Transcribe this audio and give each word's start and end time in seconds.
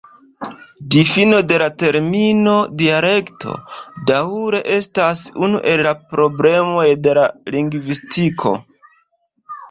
Difino 0.93 1.39
de 1.49 1.57
la 1.61 1.65
termino 1.81 2.53
"dialekto" 2.81 3.57
daŭre 4.11 4.61
estas 4.77 5.21
unu 5.49 5.59
el 5.73 5.83
la 5.89 5.91
problemoj 6.15 6.87
de 7.09 7.13
lingvistiko. 7.57 8.55